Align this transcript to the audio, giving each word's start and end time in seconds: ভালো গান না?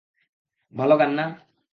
ভালো 0.73 0.95
গান 0.97 1.11
না? 1.11 1.25